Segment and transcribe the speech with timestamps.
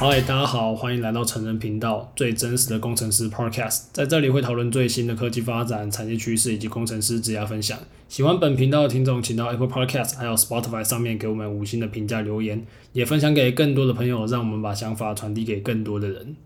[0.00, 7.76] 嗨，大家好，欢迎来到成人频道最真实的工程师 Podcast，在这里会讨论最新的科技发展、产业趋势以及工程师职业分享。
[8.06, 16.36] 喜欢本频道的听众，请到 Apple Podcast 还有 Spotify 上面给我们五星的评价留言，也分享给更多的朋友，让我们把想法传递给更多的人。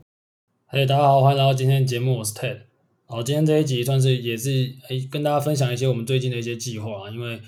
[0.65, 2.57] 嘿，大家好，欢迎来到今天的节目，我是 Ted。
[3.05, 7.39] 好，今天这一集算是也是诶、跟大家分享一些我们最近的一些计划啊，因为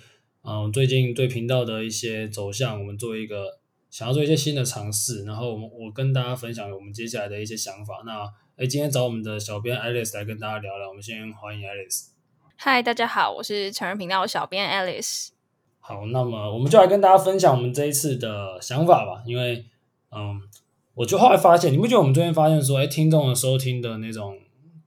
[0.43, 3.61] 嗯，最近对频道的一些走向，我们做一个
[3.95, 8.03] 想要做一些新的尝试，然后我们我跟大家分享我们接下来的一些想法。
[8.05, 8.25] 那
[8.57, 12.09] 诶、欸，今天找我们的小编 Alice 来跟大家聊聊，我们先欢迎 Alice。
[12.57, 15.29] 嗨，大家好，我是成人频道的小编 Alice。
[15.79, 19.65] 好，那么我们就来跟大家分享我们这一次的想法吧，因为
[20.11, 20.43] 嗯，
[20.95, 24.37] 我就后来发现，你不觉得我们最近发现说，诶、欸，听众的收听的那种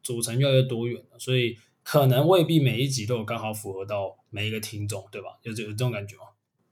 [0.04, 1.58] 组成越来越多元了，所以。
[1.90, 5.40] 可能未必每一集都有刚好符合到每一个听众，对吧？
[5.44, 6.24] 有这有这种感觉吗？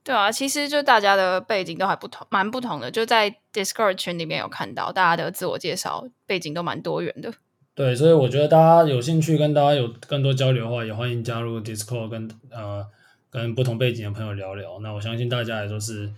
[0.05, 2.91] 对啊，其实就大家的背景都还不同，蛮不同的。
[2.91, 7.34] 就在 Discord 群里面有看到大家的自我介绍背景都蛮多元的。
[7.73, 12.85] 对，所以我觉得大家有兴趣跟大家有更多交流的话，也欢迎加入 Discord 跟呃
[13.29, 14.79] 跟不同背景的朋友聊聊。
[14.79, 16.13] 那我相信大家也都是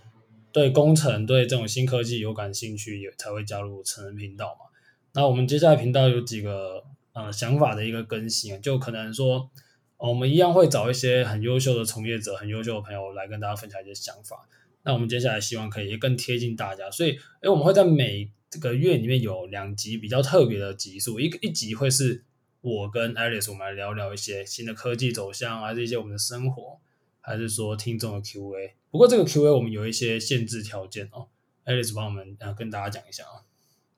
[0.52, 4.66] 对工程、对这种新科技有感兴趣，也才会加入成人频道嘛。
[5.14, 6.84] 那我们接下来频道有几个。
[7.14, 9.50] 呃，想法的一个更新，就可能说，
[9.98, 14.48] 我们一样会找一些很优秀的从业者、很优秀的朋友来跟大家分享一些想法。
[14.84, 22.24] 那我们接下来希望可以更贴近大家，所以，诶，我们会在每这个月里面有两集比较特别的集数，一个一集会是
[22.62, 26.80] 我跟 Alice 我们来聊聊一些新的科技走向，还是一些我们的生活，
[27.20, 28.76] 还是说听众的 Q&A。
[28.92, 31.28] 不过这个 Q&A 我们有一些限制条件哦
[31.66, 33.47] ，Alice 帮我们呃跟大家讲一下啊。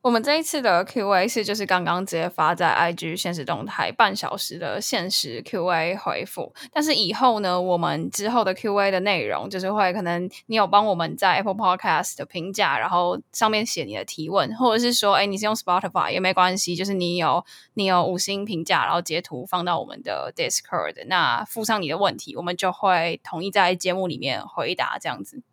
[0.01, 17.43] 我们这一次的 Q&A 是就是刚刚直接发在 IG 限时动态半小时的限时 Q&A 回复，但是以后呢，我们之后的 Q&A 的内容就是会可能你有帮我们在 Apple Podcast 的评价，然后上面写你的提问，或者是说，哎，你是用 Spotify 也没关系，就是你有
[17.73, 25.43] 你有五星评价，然后截图放到我们的 Discord，那附上你的问题，我们就会统一在节目里面回答这样子。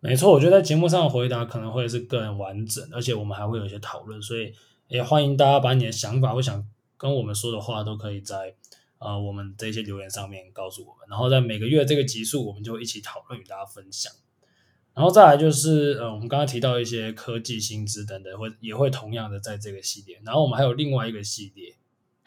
[0.00, 4.52] 没错，我觉得在节目上的回答可能会是更完整，而且我们还会有一些讨论，所以
[4.86, 6.64] 也欢迎大家把你的想法或想
[6.96, 8.54] 跟我们说的话，都可以在
[8.98, 14.12] 呃我们这些留言上面告诉我们，然后在每个月这个集数，我们就一起讨论与大家分享。
[14.94, 21.74] 然后再来就是呃我们刚刚提到一些科技新知等等，会也会同样的在这个系列，然后我们还有另外一个系列。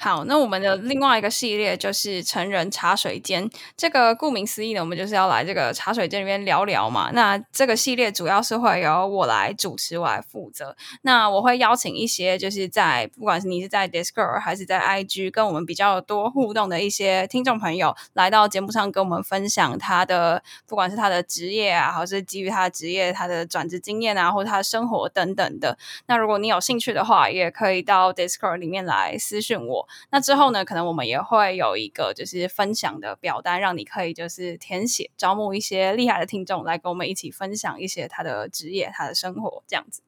[0.03, 3.47] 好，那我们的另外一个系列就是成人茶水间。
[3.77, 7.11] 这个顾名思义呢，我们就是要来这个茶水间里面聊聊嘛。
[7.13, 10.75] 那这个系列主要是会由我来主持，我来负责。
[11.03, 25.77] 那我会邀请一些就是在不管是你是在 Discord 还是在 IG 跟我们比较多互动的一些听众朋友，来到节目上跟我们分享他的不管是他的职业啊，或是基于他的职业他的转职经验啊，或他的生活等等的。
[26.07, 29.87] 那如果你有兴趣的话，也可以到 Discord 里面来私讯我。
[30.09, 40.01] 那之后呢，可能我们也会有一个就是分享的表单，让你可以就是填写，招募一些厉害的听众来跟我们一起分享一些他的职业、他的生活这样子。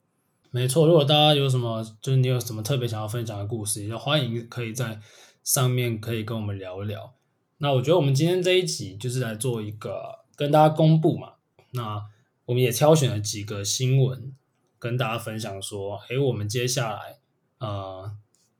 [0.52, 5.00] 没错，如果大家有什么，就是你有什么特别想要分享的故事，也欢迎可以在
[5.44, 7.14] 上面可以跟我们聊一聊。
[7.58, 11.34] 那我觉得我们今天这一集就是来做一个跟大家公布嘛。
[11.72, 12.04] 那
[12.46, 14.34] 我们也挑选了几个新闻
[14.78, 17.18] 跟大家分享，说，诶，我们接下来，
[17.60, 18.12] 呃。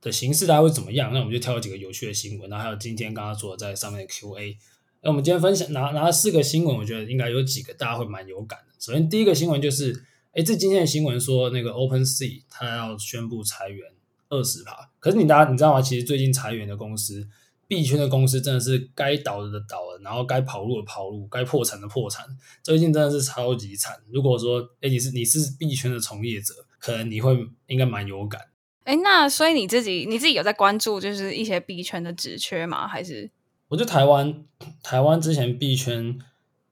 [0.04, 1.14] 的形式大概会怎么样？
[1.14, 4.58] 那我们就挑几个有趣的新闻，然后还有今天刚刚说的在上面的 Q&A。
[5.02, 8.74] 那我们今天分享拿拿了四个新闻，我觉得应该有几个大家会蛮有感的。
[8.80, 13.92] 首先第一个新闻就是，哎，这今天的新闻说那个 OpenSea 它要宣布裁员
[14.30, 14.90] 二十趴。
[15.00, 15.82] 可是你大家你知道吗？
[15.82, 17.28] 其实最近裁员的公司，
[17.68, 22.26] 币圈的公司真的是该倒的倒了，然后该跑路的跑路，该破产的破产。
[22.62, 23.98] 最近真的是超级惨。
[24.10, 27.38] 如果说哎你是你是币圈的从业者，可能你会
[27.68, 28.42] 应该蛮有感。
[28.84, 32.86] 哎，那所以你自己你自己有在关注就是一些币圈的职缺吗？
[32.88, 33.32] 还是？
[33.70, 34.46] 我觉得台湾
[34.82, 36.20] 台湾之前币圈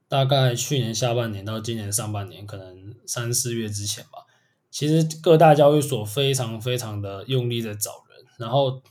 [0.09, 4.25] 大概去年下半年到今年上半年，可能三四月之前吧，
[4.69, 8.81] 其实各大交易所非常非常的用力在找人，然后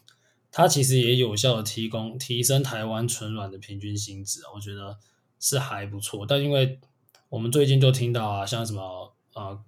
[0.51, 4.97] 它其实也有效的提供提升台湾纯软的平均薪资，我觉得
[5.39, 6.25] 是还不错。
[6.27, 6.81] 但因为
[7.29, 9.61] 我们最近就听到啊，像什么呃。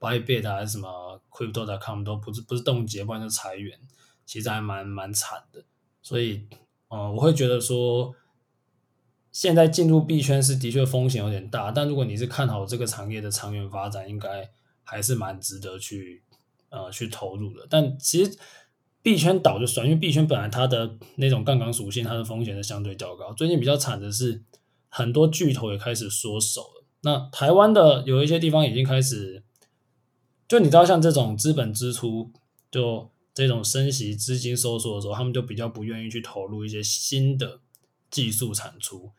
[0.00, 3.78] Bybit 还是什么 Crypto.com 都不是不是冻结，不然就裁员，
[4.24, 5.64] 其实还蛮蛮惨的。
[6.00, 6.46] 所以，
[6.88, 8.14] 呃，我会觉得说，
[9.32, 14.48] 现在进入币圈是的确风险有点大，但如果你是看好这个产业的长远发展，应该
[14.84, 16.22] 还是蛮值得去
[16.70, 17.66] 呃去投入的。
[17.68, 18.38] 但其实
[19.02, 23.32] 币圈倒就算，因为币圈本来它的那种杠杆属性，它的风险是相对较高。
[23.32, 24.42] 最近比较惨的是，
[24.88, 26.84] 很多巨头也开始缩手了。
[27.02, 29.42] 那台湾的有一些地方已经开始。
[30.48, 32.32] 就你知道，像这种资本支出，
[32.70, 37.60] 就这种升息资金收缩的时候，他们就比较不愿意去投入一些新的
[38.10, 39.10] 技术产出，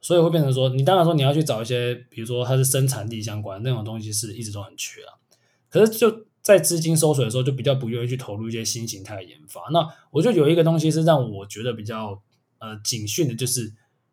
[0.00, 5.14] 所以会变成说，你当然说你要去找一些，比如说它是生产力相关那种东西，是一直都很缺啊。
[5.68, 9.62] 可是就在资金缩水的时候，就比较不愿意去投入一些新形态的研发。
[9.72, 12.20] 那我就有一个东西是让我觉得比较
[12.58, 13.72] 呃警讯的，就是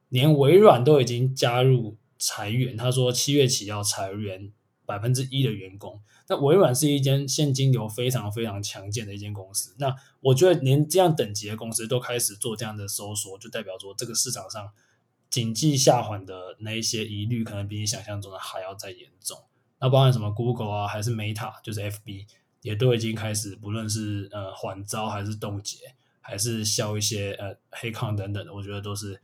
[0.10, 4.54] 连微软都已经加入裁员，他说七月起要裁员
[4.86, 6.00] 百分之一的员工。
[6.30, 9.76] 那微软是一间现金流非常非常强健的一间公司。
[9.80, 14.72] 那我觉得连这样等级的公司都开始做这样的收缩，就代表说这个市场上
[15.30, 19.38] 经济下滑的那一些疑虑，可能比你想象中的还要再严重。
[19.80, 22.28] 那包含什么 Google 啊，还是 Meta，就是 FB，
[22.62, 25.78] 也都已经开始，不论是呃缓招还是冻结，
[26.22, 29.22] 还是销一些呃黑抗等等的，我觉得都是。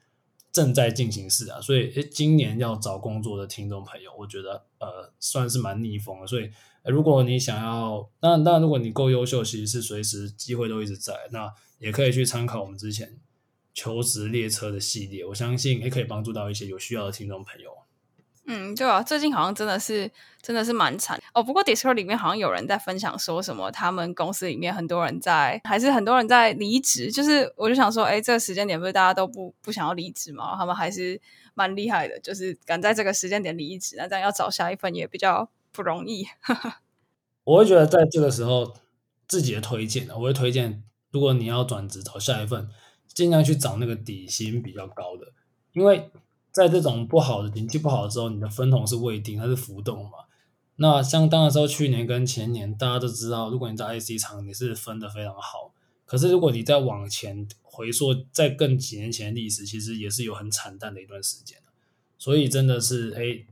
[0.51, 6.27] 正在进行式啊，所以诶，今年要找工作的听众朋友，我觉得呃算是蛮逆风的。
[6.27, 6.49] 所以
[6.85, 11.13] 如果你想要，当然当然，如果你够优秀，其实是随时机会都一直在。
[11.31, 13.17] 那也可以去参考我们之前
[13.73, 17.71] 求职列车的系列，我相信也可以帮助到一些有需要的听众朋友。
[18.47, 21.41] 嗯，对啊，最近好像真的是真的是蛮惨哦。
[21.41, 27.11] 不过 Discord 里面好像有人在分享说什么，他们公司里面很多人在，还是很多人在离职。
[27.11, 30.55] 就是我就想说，哎，这个时间点不是大家都不不想要离职吗？
[30.55, 31.19] 他们还是
[31.55, 36.25] 蛮厉害的，就是敢在这个时间点离职，那这样要找下一份也比较不容易。
[37.43, 38.73] 我会觉得在这个时候
[39.27, 42.69] 自己的推荐，我会推荐，如果你要转职找下一份，
[43.07, 45.33] 尽量去找那个底薪比较高的，
[45.73, 46.09] 因为。
[46.55, 50.11] 在这种不好的景气不好的时候，你的分红是未定，它是浮动嘛？
[50.77, 55.73] 那相当的时候，去年跟前年大家都知道，如果你在 IC 厂，你是分的非常好。
[56.05, 61.57] 可是如果你再往前回溯，在更几年前的历史，其实也是有很惨淡的一段时间。
[62.17, 63.45] 所以真的是，哎，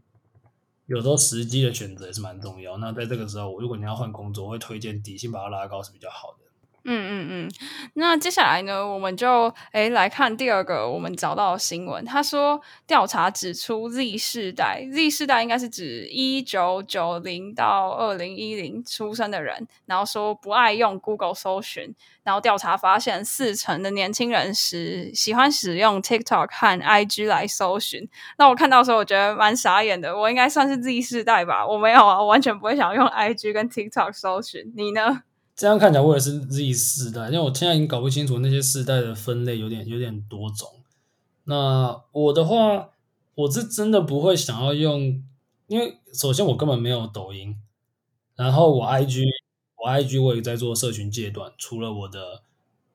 [0.93, 2.77] 有时候时机的选择也是蛮重要。
[2.77, 6.42] 那在这个时候，如果你要换工作，我会推荐底薪把它拉高是比较好的。
[6.85, 7.51] 嗯嗯嗯，
[7.93, 12.03] 那接下来呢，我们就诶来看第二个我们找到的新闻。
[12.03, 21.95] 他说，调查指出，Z 世代，Z 世代应该是指一九九零到二零一零出生的人，然后说不爱用 Google 搜寻。
[22.23, 28.07] 然后调查发现，四成的年轻人是喜欢使用 TikTok 和 IG 来搜寻。
[28.37, 30.17] 那我看到的时候，我觉得蛮傻眼的。
[30.17, 31.65] 我应该算是 Z 世代吧？
[31.65, 34.71] 我没有啊，我完全不会想用 IG 跟 TikTok 搜寻。
[34.75, 35.23] 你呢？
[35.55, 40.67] 这样看起来我也是 Z 世代，因为我现在已经搞不清楚那些世代的分类有点有点多种。
[41.45, 42.89] 那我的话，
[43.35, 45.23] 我是真的不会想要用，
[45.67, 47.55] 因为首先我根本没有抖音，
[48.35, 49.23] 然后我 IG
[49.77, 52.43] 我 IG 我也在做社群阶段，除了我的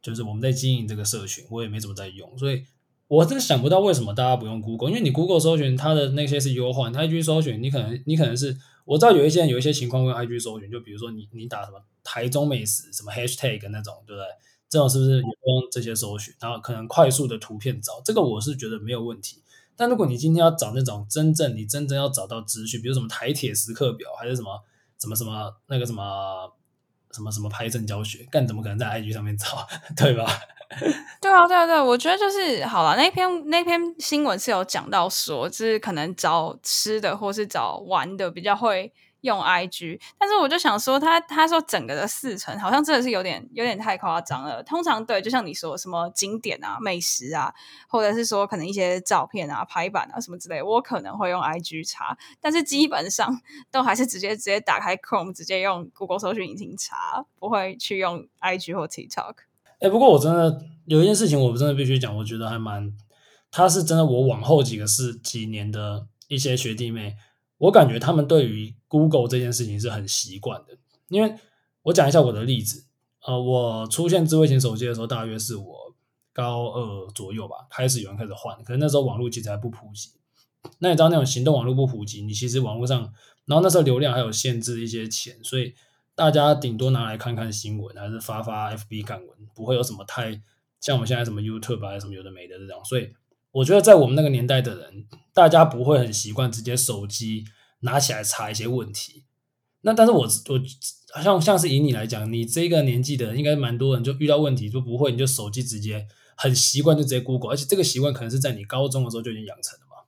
[0.03, 2.65] 就是我们在经营这个社群，我也没怎么在用，所以
[3.07, 8.57] 我真的想不到为什么大家不用 Google，因为你 Google 搜寻它的那些是优化，IG 搜寻你可能你可能是
[8.89, 11.79] 我知道有一些有一些情况会用 IG 搜寻，就比如说你你打什么。
[12.11, 14.27] 台中美食什么 hashtag 那种，对不对？
[14.67, 19.43] 这种是不是也用这些搜寻，然后可能快速的图片找这个，我是觉得没有问题。
[19.77, 24.59] 但如果你今天要找那种真正你真正要找到资讯，比如什么台铁时刻表，还是什么
[24.99, 26.51] 什么什么那个什么
[27.19, 29.67] 什么什么拍证教学，干怎么可能在 IG 上面找，
[29.97, 30.25] 对吧？
[31.21, 32.95] 对啊，对啊，对，我觉得就是好了。
[32.97, 38.93] 那篇那篇新闻是有讲到说，就是可能找吃的或是找玩的比较会。
[39.23, 44.63] 用 IG，但是我就想说他，他说整个的四成好像真的是有点有点太夸张了。
[44.63, 47.53] 通常对，就像你说什么景点啊、美食啊，
[47.89, 59.35] 或者是说可能一些照片啊、排版啊什么之类，我可能会用 IG 查，但是基本上都还是直接直接打开 Chrome，直接用 Google 搜寻引擎查，不会去用 IG 或 TikTok。
[59.81, 62.93] 哎、不过我真的有一件事情，我真的必须讲，我觉得还蛮，
[63.51, 67.17] 他是真的，我往后几个是几年的一些学弟妹。
[67.59, 70.77] 我感觉他们对于 Google 这件事情是很习惯的，
[71.09, 71.35] 因为
[71.83, 72.85] 我讲一下我的例子，
[73.27, 75.95] 呃，我出现智慧型手机的时候，大约是我
[76.33, 80.11] 高二左右吧，开始有人开始换，可能那时候网络其实还不普及。
[80.79, 83.13] 那你知道那种行动网络不普及，你其实网络上，
[83.47, 85.75] 然后那时候流量还有限制一些钱，所以
[86.15, 90.41] 大家顶多拿来看看新闻，还是发发 FB 感文，不会有什么太
[90.81, 93.13] 像我们现在什么 YouTube 啊，什么有的没的这种，所以。
[93.59, 97.45] 我觉得在我们那个年代的人，大家不会很习惯直接手机
[97.81, 99.25] 拿起来查一些问题。
[99.81, 110.05] 那但是我我像像是以你来讲，你这个年纪的人，应该蛮多人就遇到问题就不会，你就手机直接很习惯就直接 Google，而且这个习惯可能是在你高中的时候就已经养成了嘛。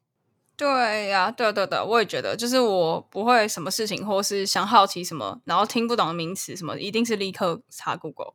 [0.56, 8.34] 对呀、啊，对对对，我也觉得，就是我不会什么事情，或是想好奇什么，然后听不懂的名词什么，一定是立刻查 Google。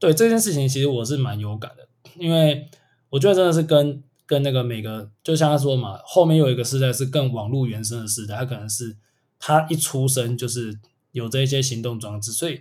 [0.00, 2.68] 对这件事情，其实我是蛮有感的，因为
[3.10, 4.02] 我觉得真的是跟。
[4.30, 8.96] 跟那个每个，就像他说嘛，后面有一个时代是更网络原生的时代，他可能是
[9.40, 10.78] 他一出生就是
[11.10, 12.60] 有这些行动装置，所以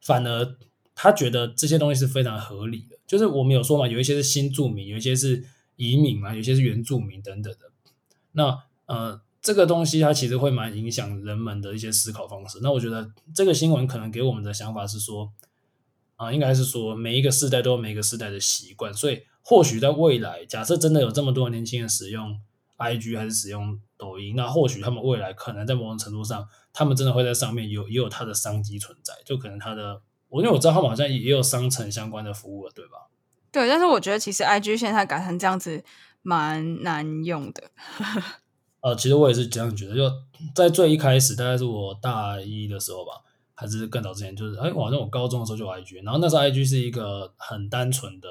[0.00, 0.56] 反而
[0.94, 2.96] 他觉得这些东西是非常合理的。
[3.08, 7.72] 就是我们有说嘛，有一些是新住民，有一些是移民嘛，有些是原住民等等的。
[8.30, 12.60] 那呃，这个东西它其实会蛮影响人们的一些思考方式。
[12.62, 15.32] 那我觉得这个新闻可能给我们的想法是说，
[16.14, 22.38] 啊、应该是说每一个世代都有每个世代的习惯，所以或许在未来，假设真的有这么多年轻人使用
[22.78, 30.02] IG 还是使用抖音，那或许他们未来可能在某种程度上，他们真的会在上面有也有它的商机存在，就可能它的。
[30.28, 33.08] 我因为我知道他们好像也有商城相关的服务了，对吧？
[33.50, 35.82] 对，但是我觉得其实 IG 现在改成这样子
[36.22, 37.64] 蛮难用的。
[38.80, 40.08] 呃，其实我也是这样觉得，就
[40.54, 43.10] 在最一开始，大概是我大一的时候吧，
[43.54, 48.28] 还是更早之前，就是哎，好像我高中的时候就有 IG，然后那时候 IG 是一个很单纯的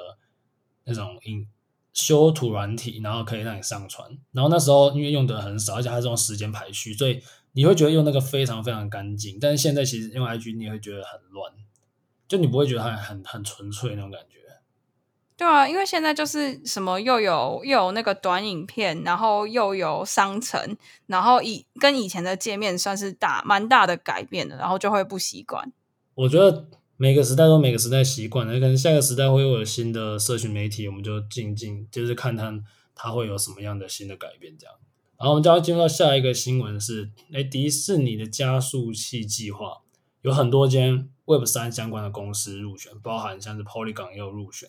[0.90, 1.46] 那种影
[1.92, 11.52] 修图软体，然后可以让你上传，然后那时候因为用的很少，而且它是用时间排序，所以你会觉得用那个非常非常干净，但是现在其实用 IG 你也会觉得很乱。
[12.28, 14.38] 就你不会觉得它很很纯粹那种感觉，
[15.36, 25.72] 对啊，因为现在就是什么又有又有那个短影片，然后又有商城，然后以跟以前的界面算是大蛮大的改变的，然后就会不习惯。
[26.14, 26.68] 我觉得
[27.00, 32.62] 每个时代都每个时代习惯了，可能下个时代会有新的社群媒体，我们就静静就是看看
[32.94, 34.74] 它会有什么样的新的改变这样。
[35.16, 39.78] 然后我们就要进入到下一个新闻是，哎，迪士尼的加速器计划
[40.20, 41.08] 有很多间。
[41.24, 44.68] Web 三相关的公司入选，包含像是 Polygon 也有入选，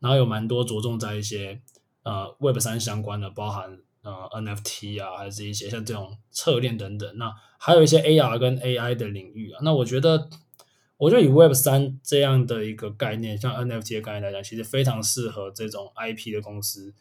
[0.00, 1.60] 然后有蛮多着重在一些
[2.02, 7.18] 呃 Web 三相关的，包含呃 NFT 啊，还是一些像这种策链等等。
[7.18, 9.60] 那还有一些 AR 跟 AI 的领域啊。
[9.62, 10.30] 那我觉得，
[10.98, 16.92] 我觉得以 Web 三这样的一个概念，像 NFT 的概念来讲，其实非常适合这种 IP 的公司，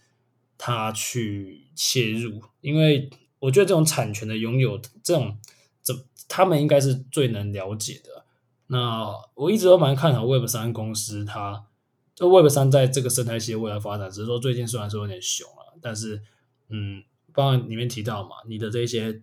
[0.58, 5.38] 它去切入，因为我觉得这种产权的拥有，这种
[5.84, 5.94] 这
[6.28, 8.26] 他们应该是最能了解的。
[8.68, 11.66] 那我一直都蛮看好 Web 三公司，它
[12.14, 16.22] 就 Web 三在这个生态系的未来发展，只是说最近虽然说有点熊了，但是
[16.70, 19.22] 嗯，包括里面提到嘛，你的这些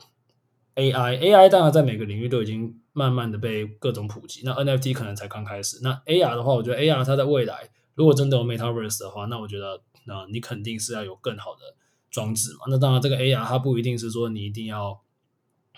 [0.74, 5.80] AI，AI 当然在每个领域都已经慢慢的被各种普及，那 NFT 可能才刚开始。
[5.82, 11.76] 那 AR 的话，我觉得 AR 它在未来如果真的有 Metaverse 的话，那我觉得那你肯定是要有更好的
[12.10, 12.60] 装置嘛。
[12.68, 15.02] 那当然这个 AR 它不一定是说你一定要，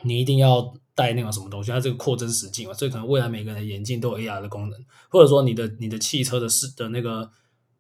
[0.05, 0.73] 你一定要。
[0.97, 7.31] 带那个什么东西，它这个扩增实境嘛，所以可能未来每个人的眼镜都有 AR 的功能，或者说你的你的汽车的是的那个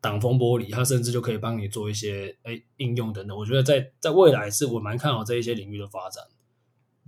[0.02, 3.35] 挡风玻璃，它甚至就可以帮你做一些诶应用等等。
[3.35, 6.23] 我觉得在在未来是我蛮看好这一些领域的发展。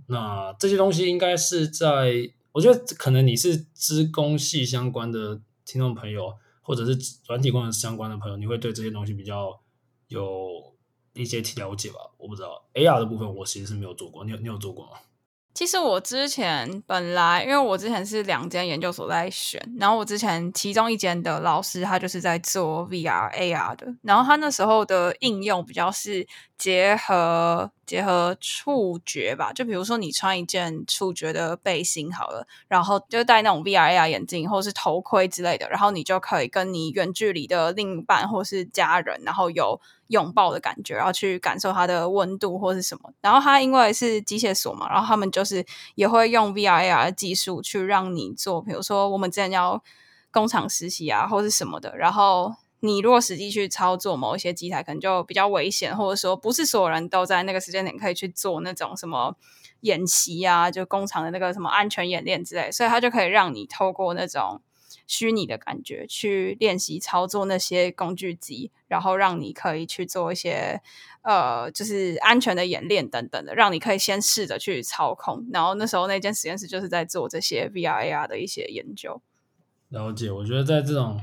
[0.09, 6.97] 那这些东西应该是在，我觉得可能你是资工系相关的听众朋友，或者是
[7.27, 9.59] 软体工程相关的朋友，你会对这些东西比较
[10.07, 10.73] 有
[11.13, 11.97] 一些了解吧？
[12.17, 14.93] 我不知道 AR 的部分，我其实是没有做过，你有你有做过吗？
[15.53, 26.25] 其实我之前本来，因为我之前是两间研究所在选，然后我之前其中一间的老师他就是在做 VR AR 的，然后他那时候的应用比较是
[26.57, 39.81] 结合结合触觉吧，就比如说你穿一件触觉的背心好了，然后就戴那种 VR AR 眼镜或是头盔之类的，然后你就可以跟你远距离的另一半或是家人，然后有。
[40.09, 43.11] 拥抱的感觉，然后去感受它的温度或是什么。
[43.21, 49.83] 然后它因为是机械锁嘛，然后他们就是也会用 VR AR 技术去让你做，比如说我们之前要
[50.31, 51.95] 工厂实习啊，或是什么的。
[51.97, 59.35] 然后你如果实际去操作某一些机台，可能就比较危险，或者说不是所有人都在那个时间点可以去做那种什么
[59.81, 62.71] 演习啊，就工厂的那个什么安全演练之类。
[62.71, 64.61] 所以它就可以让你透过那种。
[65.07, 70.81] 虚拟的感觉去练习操作那些工具机，然后让你可以去做一些
[71.21, 75.45] 呃，就是安全的演练等等的，让你可以先试着去操控。
[75.51, 79.21] 然后那时候那间实验室就是在做这些 VR AR 的一些研究。
[79.89, 81.19] 了解，我觉得在这种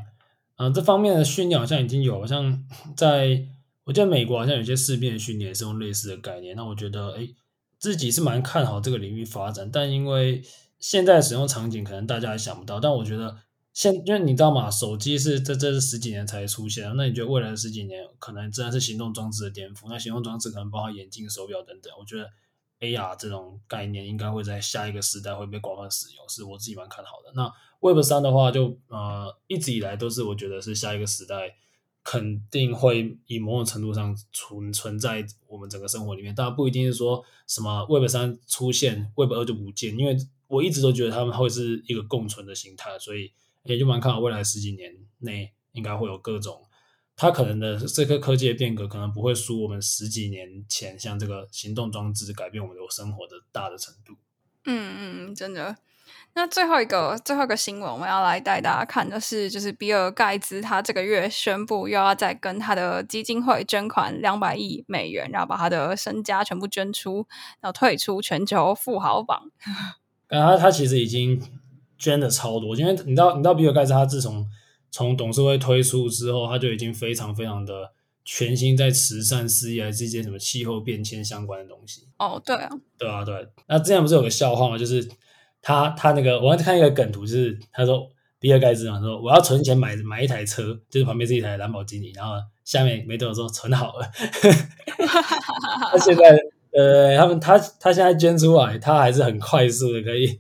[0.57, 2.65] 嗯、呃、这方面的训练好像已经有，像
[2.97, 3.45] 在
[3.85, 6.55] 我记得美国好像有些士兵的训练是用类似的概念。
[6.55, 7.29] 那我觉得哎，
[7.79, 10.43] 自己是蛮看好这个领域发展，但因为
[10.79, 13.39] 现在使用场景可能大家也想不到，但我觉得。
[13.77, 14.71] 现因为你知道吗？
[14.71, 19.91] 手机是这这是十几年才出现，那你觉得未来的十几年可能真的是行动装置的巅峰？
[19.91, 21.93] 那行动装置可能包括眼镜、手表等等。
[22.01, 22.27] 我觉得
[22.81, 27.31] AR 这种概念应该会在下一个时代会被广泛使用，是我自己蛮看好的。
[27.35, 31.55] 那 Web 三的话就，就呃一直以来都是我觉得是下一个时代
[32.03, 36.35] 肯定会以某种程度上存存在我们整个生活里面。
[36.35, 40.17] 当然不一定是说什么 Web 三出现，Web 二就不见，因为
[40.47, 43.33] 我一直都觉得他们会是一个共存的形态，所以。
[43.67, 46.63] 也就蛮看好未来十几年内应该会有各种，
[47.17, 54.15] 它可能的这个科技的变革可能不会输我们十几年前像这个行动装置改变我们的生活的大的程度。
[54.65, 55.77] 嗯嗯，真的。
[56.35, 67.27] 那最后一个最后一个新闻，我们要来带大家看的是，就是比尔盖茨他这个月宣布又要再跟他的基金会捐款两百亿美元，然后把他的身家全部捐出，
[67.61, 69.51] 然后退出全球富豪榜。
[70.29, 71.41] 啊他其实已经
[71.99, 74.47] 捐的超多，因为你知道你知道比尔盖茨他自从
[74.91, 77.93] 从董事会推出之后，他就已经非常非常的
[78.25, 82.09] 全心在慈善事业，还是一些什么气候变迁相关的东西。
[82.19, 83.49] 哦，对啊，对啊，对。
[83.69, 84.77] 那之前不是有个笑话吗？
[84.79, 85.09] 就是。
[85.63, 92.35] 他他那个，我要看一个梗图，就是他说比尔盖茨嘛，说我要存钱买买一台车，就是旁边是一台兰博基尼，然后
[92.65, 94.07] 下面没多少说存好了。
[95.91, 96.39] 他现在
[96.77, 100.39] 呃，他们他他现在捐出来，他还是很快速的可以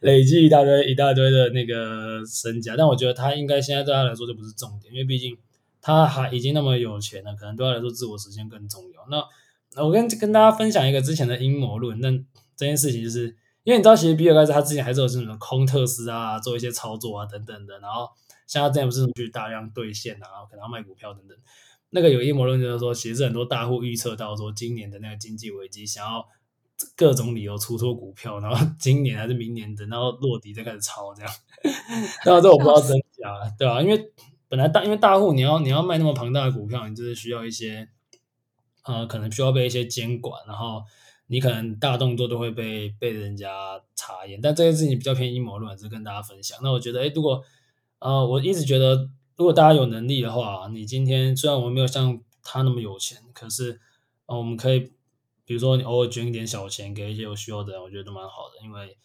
[0.00, 5.36] 累积一大堆一大堆的那个身家，但我觉得他应该现在对他来说就不是重点，因为毕竟
[5.80, 9.06] 他还已经那么有钱了，可能对他来说自我实现更重要。
[9.10, 12.10] 那我跟跟大家分享一个之前的阴谋论，那
[12.56, 13.36] 这件事情就是。
[13.64, 17.78] 因为你知道，其实比尔盖茨他之前还是有这种空特斯啊，做一些操作啊等等的。
[17.80, 18.08] 然后
[18.46, 21.36] 像他之前不是去大量兑现啊，然后可能要卖股票等等。
[21.90, 26.26] 那个有阴谋论就是说，其实很多大户预测到说，今年的那个经济危机，想要
[26.96, 31.32] 各种理由出脱股票，然后 今年还是明年等到落底再开始抄这样。
[32.24, 33.82] 那这我不知道真假，对吧？
[33.82, 34.12] 因为
[34.48, 37.88] 本来大因为大户你要你要卖那么庞大的股票，你就是需要一些
[38.84, 40.82] 呃，可能需要被一些监管，然后。
[41.30, 46.58] 你可能大动作都会被被人家查验，但这件事情比较偏阴谋论，是跟大家分享。
[46.62, 47.44] 那我觉得，诶，如果
[47.98, 53.80] 呃，我一直觉得，如果大家有能力的话，你今天虽然我们没有像他那么有钱，可是
[54.26, 54.80] 呃，我们可以，
[55.44, 58.66] 比如说你偶尔捐一点小钱给一些有需要的人，我觉得都蛮好的。
[58.66, 58.98] 因为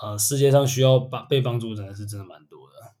[0.00, 2.94] 呃，世界上需要帮被帮助的人是真的蛮多的。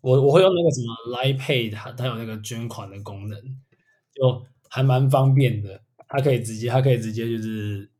[0.00, 3.38] 我我会用那个什么 Line Pay，它它有那个捐款的功能，
[4.14, 5.82] 就还蛮方便的。
[6.08, 7.90] 它可以直接，它可以直接就是，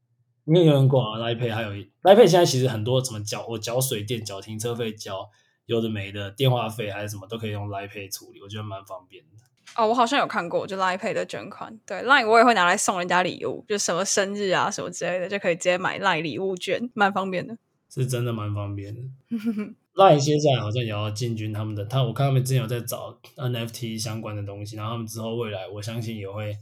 [0.47, 5.31] 因为有人挂 Line Pay，还有 Line Pay 现在其实很多什么缴我缴水电、缴停车费、缴
[5.66, 9.31] 有的没的电话费还是什么都可以用 Line Pay 处理，我觉得蛮方便的。
[9.77, 17.57] 哦，我好像有看过，就 Line Pay 的捐款，对 Line 我也会拿来送人家礼物，就什么生日啊什么之类的，就可以直接买 Line 礼物券，蛮方便的。
[17.90, 19.00] 是真的蛮方便的。
[19.94, 26.57] Line 现在好像也要进军他们的，他我看他们之前有在找 NFT 相关的东西，然后他们之后未来我相信也会。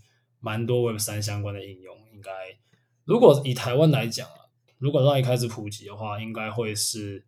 [0.45, 2.33] 蛮多 Web 三相关的应用，应该
[3.05, 7.25] 如果以台湾来讲啊，如果让一开始普及的话，应该会是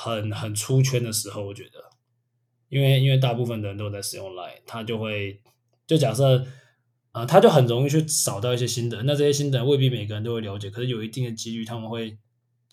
[0.00, 1.44] 很很出圈的时候。
[1.44, 1.90] 我觉得，
[2.68, 5.40] 因为因为大部分的人都在使用 Line，他就会
[5.86, 6.38] 就假设
[7.12, 9.02] 啊、呃，他就很容易去找到一些新的。
[9.02, 12.16] 那这些新的未必每个人都会了解，可是有一定的几率他们会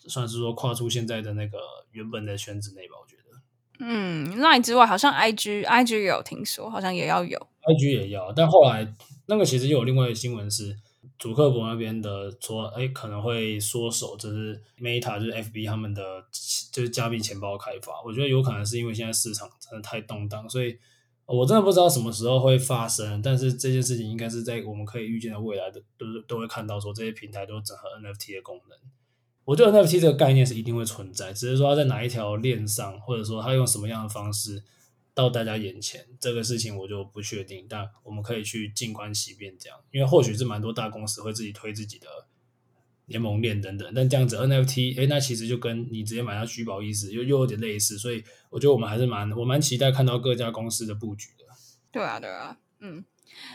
[0.06, 1.58] 算是说跨出现在的那个
[1.90, 2.94] 原本的圈子内吧。
[3.02, 3.40] 我觉得，
[3.80, 8.94] 嗯，Line 之外，好像 IG，IG 也有听说，好像也要有，IG 也要，但后来。
[9.28, 10.76] 那个其实又有另外一个新闻是，
[11.18, 16.02] 祖克伯那边的说，哎，可能会缩手，就是 Meta 就是 FB 他们的
[16.72, 18.02] 就是加密钱包开发。
[18.04, 20.78] 我觉得有可能是因为现在市场真的太动荡，所以
[21.24, 23.20] 我真的不知道什么时候会发生。
[23.22, 28.78] 但是这件事情应该是在我们可以预见的未来的，都是都会看到说这些平台都整合 NFT 的功能。
[29.44, 34.62] 我觉得 NFT 这个概念是一定会存在，只是说它在哪一条链上，或者说它用什么样的方式。
[35.16, 42.06] 到大家眼前，这个事情我就不确定，但我们可以去静观其变，这样，因为或许是蛮多大公司会自己推自己的
[43.06, 51.46] 联盟链等等，但这样子 NFT，诶，那其实就跟你直接买它虚宝意思又又有点类似，所以我觉得我们还是蛮我蛮期待看到各家公司的布局的。
[51.90, 53.02] 对啊，对啊，嗯，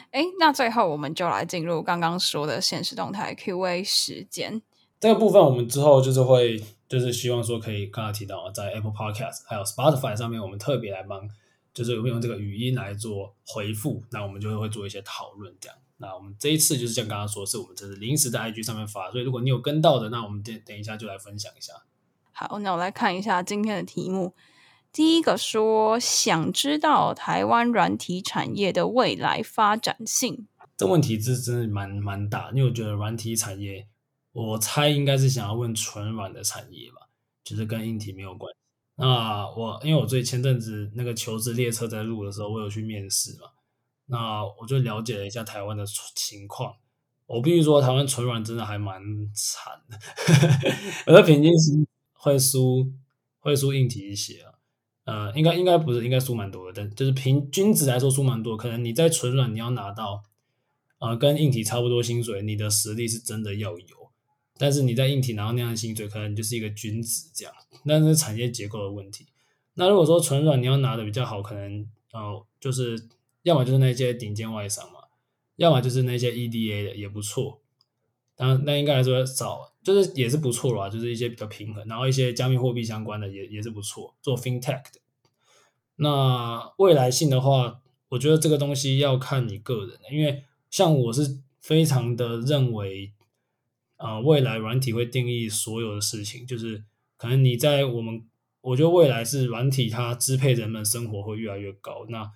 [0.09, 4.63] 哎，那最后我们就来进入刚刚说的限时动态 Q&A 时间。
[4.99, 11.29] 这个部分我们之后就是会，就是希望说可以刚才提到在 Apple Podcast 还有 Spotify 上面，我们特别来帮。
[11.73, 15.77] 就是有没有用这个语音来做回复，那我们就会做一些讨论，这样。
[15.97, 21.73] 那我们这一次就是像刚刚说，是我们这是临时在 IG 上面发，所以如果你有跟到的，那我们等等一下就来分享一下。
[22.31, 24.33] 好，那我来看一下今天的题目。
[24.91, 30.47] 第一个说，想知道台湾软体产业的未来发展性。
[30.75, 33.87] 这问题是真的蛮蛮大，因为我觉得软体产业，
[34.33, 37.07] 我猜应该是想要问纯软的产业吧，
[37.43, 38.60] 就是跟硬体没有关系。
[39.01, 43.47] 那我因为我最前阵子那个求职列车在录的时候，我有去面试嘛，
[44.05, 45.83] 那我就了解了一下台湾的
[46.15, 46.75] 情况。
[47.25, 49.01] 我必须说，台湾纯软真的还蛮
[49.33, 49.97] 惨的，
[51.07, 51.71] 我的平均是
[52.13, 52.91] 会输
[53.39, 54.51] 会输硬体一些啊。
[55.05, 58.55] 呃，应该应该不是，应该输蛮多的，但就是平均值来说输蛮多。
[58.55, 60.23] 可能你在纯软你要拿到
[60.99, 64.00] 呃跟硬体差不多薪水，你的实力是真的要有。
[64.61, 67.53] 但是你在硬体拿到那样的薪水，可能就是一个君子这样，
[67.85, 69.25] 那是产业结构的问题。
[69.73, 73.07] 那如果说纯软你要拿的比较好，可能哦，就是
[73.41, 74.99] 要么就是那些顶尖外商嘛，
[75.55, 77.59] 要么就是那些 EDA 的也不错。
[78.35, 84.99] 当那应该来说少，就是也是不错啦，就是一些比较平衡，然后一些加密货币相关的也也是不错，做 FinTech 的。
[85.95, 93.13] 那未来性的话，我觉得这个东西要看你个人的，因为像我是非常的认为，
[94.01, 96.83] 呃，未来软体会定义所有的事情，就是
[97.17, 98.23] 可能你在我们，
[98.61, 102.05] 我觉得未来是软体它支配人们生活会越来越高。
[102.09, 102.31] 那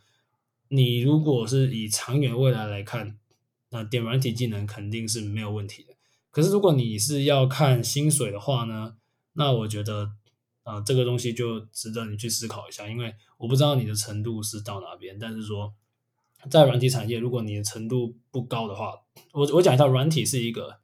[0.68, 3.18] 你如果是以长远未来来看，
[3.70, 5.96] 那点软体技能肯定是没有问题的。
[6.30, 8.98] 可是如果你是要看薪水的话呢，
[9.34, 10.14] 那我觉得。
[10.66, 15.72] 啊、这个东西就值得你去思考一下，因为我不知道你的程度是到哪边，但是说
[16.50, 18.96] 在软体产业，如果你的程度不高的话，
[19.34, 20.80] 我我讲一下，软体是一个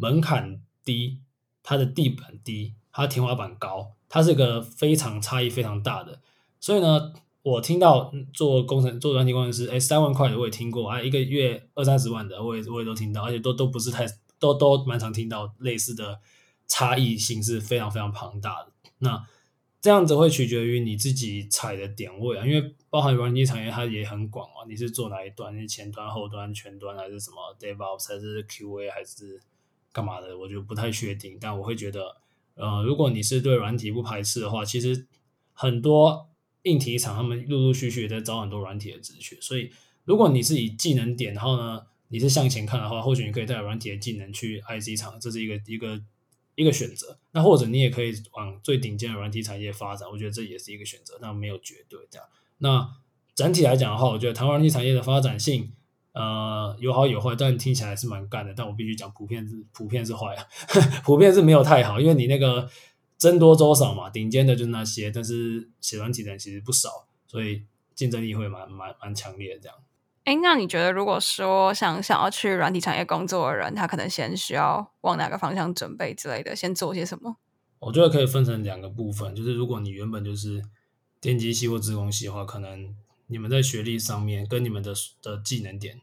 [0.00, 1.20] 门槛低，
[1.62, 6.20] 它的地板低，它天花板高，它是一个非常差异非常大的。
[6.58, 14.06] 所以呢，我听到做工程做软体工程师，哎，三万块的我也听过，啊，一个月二三十万的我也我也都听到，而且都都不是太
[14.38, 16.20] 都都蛮常听到类似的
[16.66, 18.72] 差异性是非常非常庞大的。
[18.98, 19.26] 那
[19.80, 25.56] 这样子会取决于你自己踩的点位啊，因为包含软件产业它也很广啊，你是做哪一端？
[25.56, 29.40] 你是前端、后端、全端，还是什么 DevOps，还是 QA，还是
[29.92, 30.36] 干嘛的？
[30.38, 31.38] 我就不太确定。
[31.40, 32.16] 但我会觉得，
[32.54, 35.06] 呃，如果你是对软体不排斥的话，其实
[35.52, 36.28] 很多
[36.62, 39.40] 硬体厂他们陆陆续续在招很多软体的职缺。
[39.40, 39.70] 所以，
[40.04, 46.00] 如果你是以技能点，然后呢，你是向前看的话，或许你可以带软体的技能去 IC 厂，这是一个一个。
[46.56, 52.28] 一个选择，那或者你也可以往最顶尖的软体产业发展，我觉得这也是一个选择，那没有绝对这样。
[52.58, 52.96] 那
[53.34, 55.72] 整体来讲的话，我觉得台湾软体产业的发展性，
[56.20, 58.52] 呃，有好有坏，但听起来是蛮干的。
[58.54, 60.44] 但我必须讲，普遍是普遍是坏啊，
[61.02, 62.68] 普遍是没有太好，因为你那个
[63.18, 69.76] 僧多粥少嘛，顶尖的就是那些，但是写软体的人其实不少，所以竞争力会蛮蛮蛮强烈的这样。
[70.24, 76.54] 哎，那你觉得，如果说想想要去软体产业工作的人，他可能先需要往哪个方向准备之类的？
[76.54, 77.36] 先做些什么？
[77.78, 80.62] 我觉得可以分成两个部分，就是如果你原本就是
[81.20, 82.94] 电机系或资工系的话，可能
[83.28, 86.00] 你们在学历上面跟你们的的技能点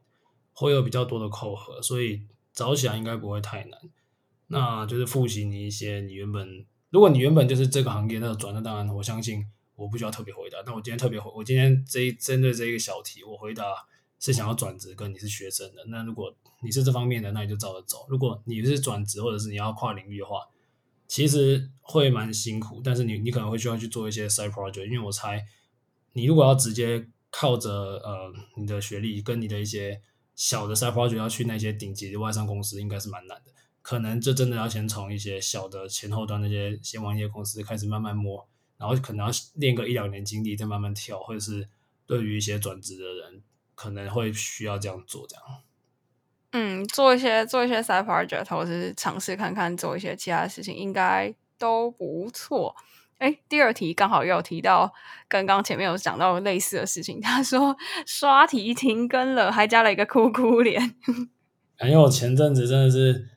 [0.57, 3.79] 会有比较多的扣合，所以找起来应该不会太难。
[4.47, 10.57] 那就是复习你一些你原本，如果你原本就是这个行业那转，那当然我相信我不需要特别回答。
[10.65, 13.63] 但我今天特别回，我今天这一针对这一个小题，我回答。
[14.19, 18.07] 是想要转职，跟你是学生的，那如果你是这方面的，那你就照着走。
[18.09, 20.39] 如果你是转职，或者是你要跨领域的话，
[21.07, 24.85] 其实会蛮辛苦，但是你你可能会需要去做一些 side project。
[24.85, 25.45] 因为我猜，
[26.13, 30.01] 你如果要直接靠着呃你的学历跟你的一些
[30.37, 33.51] 小的 side project 要去那些顶级的外商公司，应该是蛮难的。
[33.81, 38.47] 可能就真的要先从一些小的前后端那些先网页公司开始慢慢摸，
[38.77, 41.19] 然后可能要练个一两年经历，再慢慢跳。
[41.19, 41.67] 或者是
[42.05, 43.43] 对于一些转职的人。
[43.79, 45.43] 可能会需要这样做，这样。
[46.53, 52.75] 嗯，做一些做一些 side project，或者是尝试看看做一些其他的事情，应该都不错。
[53.17, 54.93] 哎，第二题刚好又提到，
[55.27, 57.19] 跟刚刚前面有讲到类似的事情。
[57.19, 57.75] 他说
[58.05, 60.81] 刷题停更了，还加了一个哭哭脸。
[61.81, 63.27] 因为我前阵子真的是，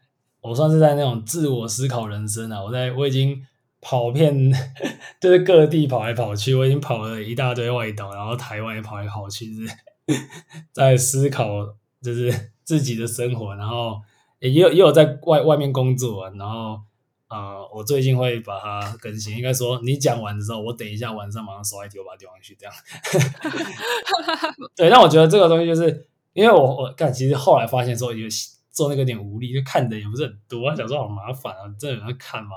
[0.40, 2.62] 我算是在那种自我思考人生啊。
[2.62, 3.42] 我在我已经
[3.80, 4.52] 跑遍，
[5.20, 9.66] 就是各地跑来跑去，我已经跑了一大堆外岛，然后台湾也跑来跑去，是。
[10.72, 11.46] 在思考
[12.02, 14.00] 就是自己的生活，然后
[14.40, 16.80] 也有也有在外外面工作，然后
[17.30, 19.36] 呃，我最近会把它更新。
[19.36, 22.74] 应该说你讲完的时候，我等一下晚上马上刷一题，我把它丢上去，这样。
[24.74, 28.26] 对，但我觉得这个东西就是因为我我干，其实后来发现说，有
[28.72, 32.50] 做那个有点无力，就看的也不是很多，想说好麻烦啊，真的有人看吗？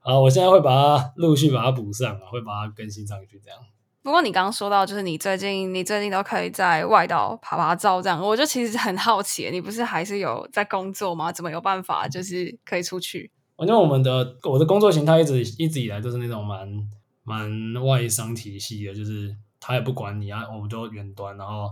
[0.00, 3.58] 啊，我现在会把它陆续把它补上啊，会把它更新上去，这样。
[4.02, 11.30] 不过你刚刚说到，就是你最近你最近都可以在外岛爬爬照这样，我就其实很好奇，你不是还是有在工作吗？
[11.32, 13.30] 怎么有办法就是可以出去？
[13.58, 16.88] 因为我们的我的工作形态一直一直以来都是那种蛮
[17.24, 21.70] 蛮外商体系的，就是他也不管你啊，我们都远端，然后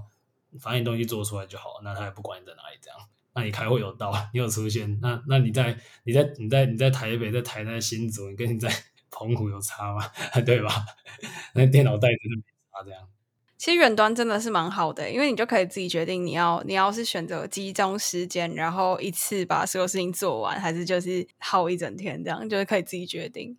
[0.61, 2.99] 反正你东西做出来就好，那他也不管你在哪里这样。
[3.35, 8.71] 那你开会有到，你有出现，那那你在你在你在你在台北，在台南新竹，你跟你在。
[9.17, 10.03] 澎湖有差吗？
[10.45, 10.71] 对吧？
[11.55, 12.43] 那电脑带着就没
[12.73, 13.09] 差这样。
[13.57, 23.57] 其实远端真的是蛮好的，因为你就可以自己决定你要你要是选择集中时间，然后一次把所有事情做完，还是就是耗一整天这样，就是可以自己决定。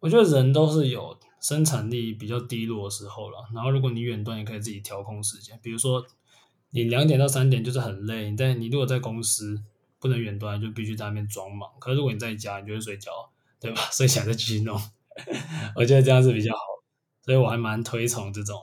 [0.00, 5.58] 我觉得人都是有生产力比较低落的时候了，然后如果你远端，也可以自己调控时间。
[5.62, 6.04] 比如说
[6.70, 9.62] 你两点到三点就是很累，但你如果在公司
[9.98, 11.70] 不能远端，就必须在那边装忙。
[11.78, 13.10] 可是如果你在家，你就会睡觉。
[13.60, 13.80] 对吧？
[13.90, 14.80] 所以想再继续弄，
[15.74, 16.60] 我觉得这样是比较好，
[17.24, 18.56] 所以我还蛮推崇这种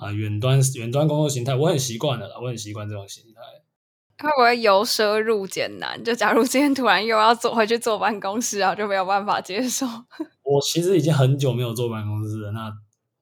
[0.00, 3.40] 啊远端远端工作形态，我很习惯了啦，我很习惯这种形态。
[4.22, 6.02] 会不会由奢入俭难？
[6.04, 9.86] 就假如今天突然又要坐回去坐办公室啊，就没有办法接受。
[10.44, 12.70] 我其实已经很久没有坐办公室了，那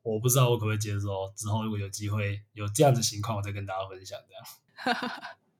[0.02, 1.30] 我不知道我可不可以接受。
[1.36, 4.96] 之后如果有机会有这样子情况，我再跟大家分享这样。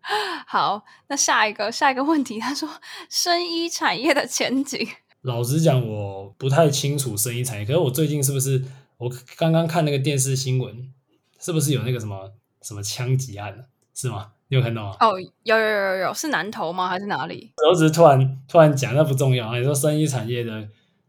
[0.46, 2.68] 好，那下一个下一个问题，他说
[3.08, 4.88] 生医产业的前景。
[5.22, 7.64] 老实讲，我不太清楚生医产业。
[7.64, 8.64] 可是我最近是不是
[8.96, 10.92] 我刚刚看那个电视新闻，
[11.38, 13.64] 是不是有那个什么什么枪击案呢？
[13.94, 14.32] 是吗？
[14.50, 14.96] 你有看到吗？
[15.00, 16.88] 哦，有有有有有，是南投吗？
[16.88, 17.52] 还是哪里？
[17.68, 19.54] 我只是突然突然讲，那不重要。
[19.58, 20.62] 你说生意产业的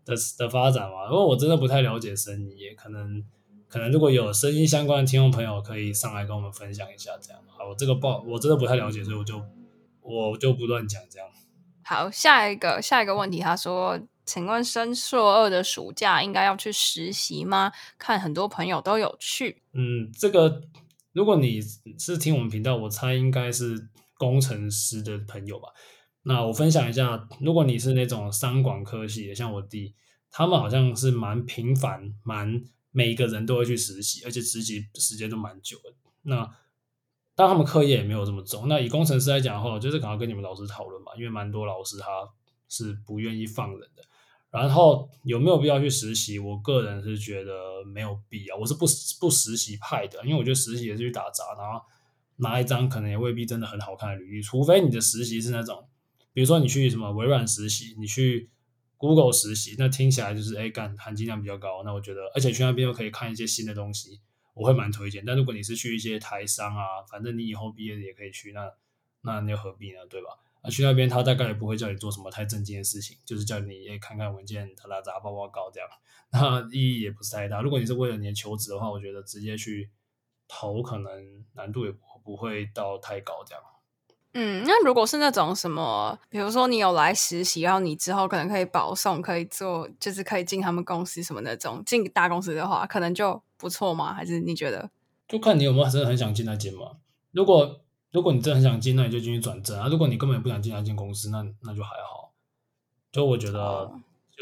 [0.04, 1.06] 的的发展嘛？
[1.06, 3.24] 因为我真的不太了解生医，可能
[3.68, 7.40] 可能如果有生医相关的听众朋友，可以上来跟我们分享一下，这样。
[7.48, 9.42] 好，我这个报我真的不太了解，所以我就
[10.02, 11.28] 我就不乱讲这样。
[11.84, 17.72] 好，下一个下一个问题，他说：“请问升硕二的暑假应该要去实习吗？
[17.98, 20.62] 看很多朋友都有去。”嗯，这个。
[21.12, 21.60] 如果你
[21.98, 25.70] 是听我们频道，我猜应该是工程师的朋友吧。
[26.22, 29.96] 那我分享一下，如果你是那种商管科系的，像我弟，
[30.30, 35.92] 他们好像是蛮频繁，蛮每一个人都会去实习，而且实习时间都蛮久的。
[36.22, 36.48] 那
[37.36, 38.68] 但他们课业也没有这么重。
[38.68, 42.08] 那以工程师来讲的话，就是可能跟你们老师讨论嘛，因为蛮多老师他
[42.70, 44.04] 是不愿意放人的。
[44.52, 46.40] 然后有没有必要去实习？
[46.40, 48.56] 我个人是觉得没有必要。
[48.56, 48.86] 我是不
[49.20, 51.80] 不实习派的，因为我觉得实习也是去打杂，然后
[52.38, 54.42] 拿一张可能也未必真的很好看的履历。
[54.42, 55.88] 除非你的实习是那种，
[56.34, 58.50] 比如说你去什么微软实习，你去
[58.98, 61.84] Google 实习，那听起来就是哎干含金量比较高。
[61.86, 64.20] 那我觉得，而且去那边又可以看一些新的东西，
[64.56, 65.24] 我会蛮推荐。
[65.24, 68.72] 但如果你是去一些台商啊，反正你以后毕业也可以去，那
[69.22, 70.00] 那你又何必呢？
[70.10, 70.30] 对吧？
[70.62, 75.90] 啊，去那边他大概也不会叫你做什么太正经的事情，就是叫你也看看文件、打打杂、报报告这样，
[76.32, 77.62] 那意义也不是太大。
[77.62, 79.90] 如果你是为了你的求职的话，我觉得直接去
[80.48, 81.12] 投可能
[81.54, 81.94] 难度也
[82.24, 83.64] 不会到太高这样。
[84.34, 94.14] 嗯，那如果是那种什么，比如说你有来实习，然后你之后可能可以保送，可以做，就是可以进他们公司什么那种进大公司的话，可能就不错吗？
[94.14, 94.92] 还是你觉得？
[95.28, 96.98] 就看你有没有真的很想进那间嘛。
[97.32, 99.88] 如果如果你真的很想进，那你就进去转正啊。
[99.88, 102.34] 如果你根本也不想进那间公司，那那就还好。
[103.12, 103.92] 就我觉得，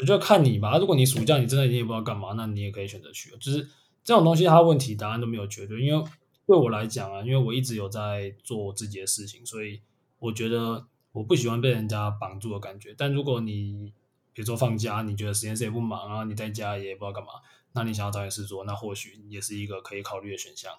[0.00, 0.78] 我就看你吧。
[0.78, 3.30] 如果你暑假你真的你也不知道干嘛，那你也可以选择去。
[3.38, 3.68] 就是
[4.02, 5.80] 这种东西，它问题答案都没有绝对。
[5.82, 6.04] 因为
[6.46, 9.82] 对我来讲啊，因为我一直有在做自己的事情，所以
[10.18, 12.94] 我觉得我不喜欢被人家绑住的感觉。
[12.96, 13.92] 但如果你
[14.32, 17.32] 比如说放假，你觉得实验室也不忙啊，你在家也不知道干嘛，
[17.72, 20.72] 那你想要找点事做，那或许也是一个可以考虑的选项。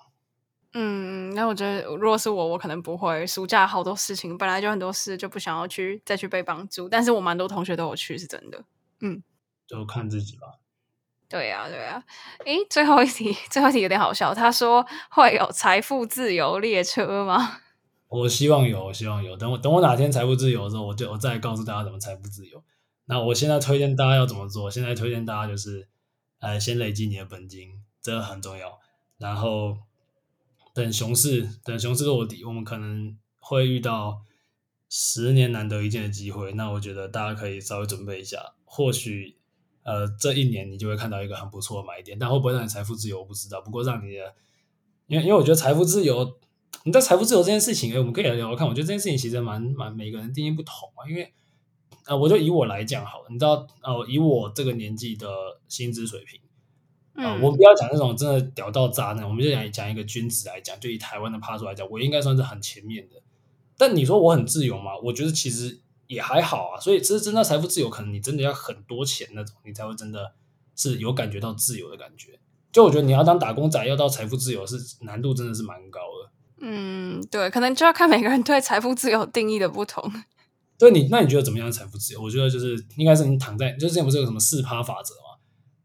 [0.73, 3.25] 嗯，那我觉得如果是我，我可能不会。
[3.25, 6.87] 暑假好多事情，本来就很多事，就不想要去再去被帮助。
[6.87, 8.63] 但是我蛮多同学都有去，是真的。
[9.01, 9.23] 嗯，
[9.65, 10.59] 就看自己吧。
[11.27, 12.03] 对呀、啊，对呀、啊。
[12.45, 14.31] 诶，最后一题，最后一题有点好笑。
[14.31, 17.61] 他说会有财富自由列车吗？
[18.07, 19.35] 我希望有，我希望有。
[19.35, 22.63] 等我等我哪天财富自由的时候，我就我再告诉大家怎么财富自由。
[23.05, 24.69] 那我现在推荐大家要怎么做？
[24.69, 25.87] 现在推荐大家就是，
[26.39, 28.79] 呃，先累积你的本金，这很重要。
[29.17, 29.77] 然后。
[30.73, 34.21] 等熊市，等熊市落底，我们可能会遇到
[34.87, 36.53] 十年难得一见的机会。
[36.53, 39.37] 那我觉得大家可以稍微准备一下，或许
[39.83, 42.17] 呃这一年你就会看到一个很不错的买点。
[42.17, 43.61] 但会不会让你财富自由，我不知道。
[43.61, 44.35] 不过让你的，
[45.07, 46.37] 因为因为我觉得财富自由，
[46.83, 48.67] 你在财富自由这件事情，哎，我们可以来聊聊看。
[48.67, 51.09] 我觉得这件事情其实蛮蛮每个人定义不同啊。
[51.09, 51.33] 因为
[52.05, 55.27] 呃，我就以我来讲好了，你知道呃，以我这个年纪的
[55.67, 56.39] 薪资水平。
[57.19, 63.21] 啊、嗯，我不要讲那种真的屌到渣那，我们就讲讲一个君子来讲，就以台湾的趴数来讲，我应该算是很前面的。
[63.77, 64.97] 但你说我很自由吗？
[65.03, 66.79] 我觉得其实也还好啊。
[66.79, 70.33] 所以，其实真的财富自由，可能你真的要很多钱那种，你才会真的
[70.75, 72.39] 是有感觉到自由的感觉。
[72.71, 76.31] 就我觉得你要当打工仔，要到财富自由是难度真的是蛮高的。
[76.61, 80.11] 嗯，对，可能就要看每个人对财富自由定义的不同。
[80.77, 82.21] 对你，那你觉得怎么样财富自由？
[82.21, 85.39] 我觉得就是应该是你躺在，就之前不是有什么四趴法则吗？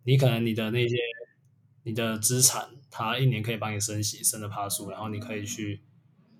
[0.05, 0.97] 你可能你的那些。
[1.85, 5.83] 你的资产，它一年可以帮你升息，升的趴数，然后你可以去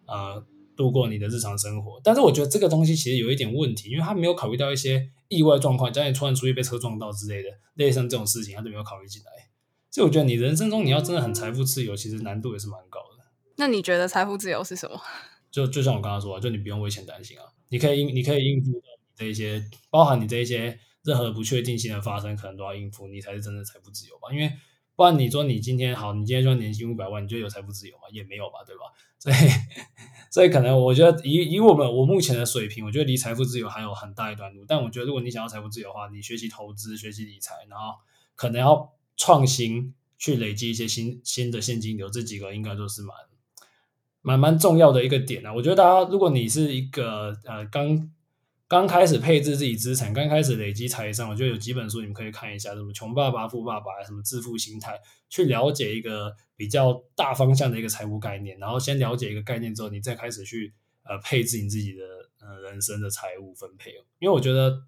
[0.07, 0.45] 呃
[0.77, 2.01] 度过你的日常生活。
[2.03, 9.31] 但是我觉得这个东西其实有一点问题，因为它没有考虑到一些意外状况，假如你突然出去被车撞到之类的，类似这种事情，它都没有考虑进来。
[9.91, 13.25] 所以我觉得你人生中你要真的很财富自由，其实难度也是蛮高的。
[13.57, 15.01] 那你觉得财富自由是什么？
[15.53, 24.51] 就就像我刚刚说的，就你不用为钱担心啊，你可以应你可以应付到这一些，包含你这一些任何不确定性的发生，可能都要应付，你才是真的财富自由吧，因为。
[24.97, 28.03] 不然你说你今天好，你今天赚年薪五百万，你就有财富自由吗？
[28.13, 28.83] 也没有吧，对吧？
[29.19, 29.35] 所以，
[30.31, 34.65] 所以可能我觉得以以我们我目前的水平，我觉得离财富自由还有很大一段路。
[34.69, 37.95] 但我觉得如果你想要财富自由的话，你学习投资、学习理财，然后
[38.37, 43.17] 可能要创新，去累积一些新新的现金流，这几个应该都是蛮
[44.23, 45.53] 蛮蛮重要的一个点啊。
[45.53, 48.11] 我觉得大家，如果你是一个呃刚
[48.67, 54.93] 刚开始配置自己资产，刚开始累积财商，我觉得有几本书你们可以看一下，什么《穷爸爸富爸爸》，什么《致富心态》，
[55.29, 58.59] 去了解一个比较大方向的一个财务概念。
[58.59, 60.73] 然后先了解一个概念之后，你再开始去
[61.05, 62.05] 呃配置你自己的
[62.41, 63.93] 呃人生的财务分配。
[64.19, 64.83] 因为我觉得。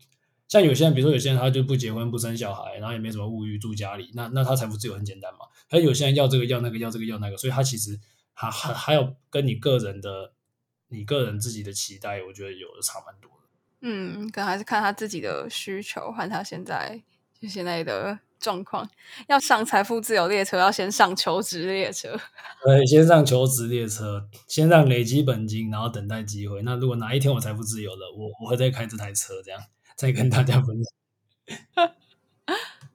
[0.48, 5.40] 像有些人，比如说有些人他就不结婚不生小孩，然后也没什么物欲住家里，那那他财富自由很简单嘛。
[5.68, 7.98] 他有些人要这个要那个要这个要那个，所以他其实
[8.32, 10.34] 还还还有跟你个人的
[10.86, 13.28] 你个人自己的期待，我觉得有的差蛮多。
[13.80, 17.00] 嗯，可能还是看他自己的需求和他现在
[17.40, 18.88] 就现在的状况。
[19.28, 22.18] 要上财富自由列车，要先上求职列车。
[22.64, 26.62] 对，先上求职列车，先让累积本金，然后等待机会。
[26.62, 29.60] 那如果哪一天我财富自由了，我我会再开这台车这样。
[29.96, 31.88] 再跟大家分享，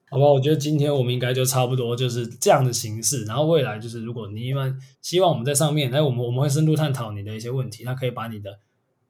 [0.08, 0.24] 好吧？
[0.24, 3.24] 我觉得今天我们应该就差不多就是这样的形式。
[3.24, 7.82] 然后未来就是，如果你们希望我们在上面，哎，我们我们会深度探讨你的一些问题。
[7.82, 8.60] 那可以把你的，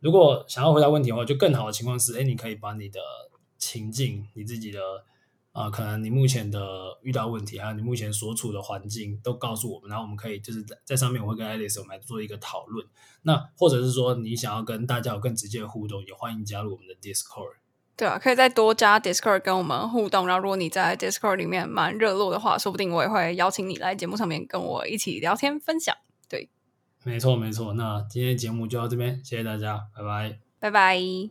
[0.03, 3.01] 如果想要回答问题的话，就更好的情况是，哎，你可以把你的
[3.57, 4.81] 情境、你自己的
[5.53, 9.89] 啊、可能你目前的遇到问题，还有你目前所处的环境，都告诉我们。
[9.89, 12.87] 然后我们可以就是在在上面，我会跟 Alice 我们来做一个讨论。
[13.23, 17.57] 那或者是说，你想要跟大家有更直接的互动，也欢迎加入我们的 Discord。
[17.95, 20.27] 对啊，可以再多加 Discord 跟我们互动。
[20.27, 25.95] 然后，如果你在 Discord 里面蛮热络的话，说不定我也会邀请你来节目上面跟我一起聊天分享。
[27.05, 27.75] 没错没错。
[27.75, 31.31] 那今天节目就到这边，谢谢大家，拜拜，拜拜。